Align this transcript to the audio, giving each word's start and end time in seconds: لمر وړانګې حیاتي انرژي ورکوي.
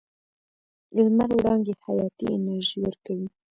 لمر 1.03 1.29
وړانګې 1.37 1.73
حیاتي 1.83 2.25
انرژي 2.35 2.77
ورکوي. 2.81 3.27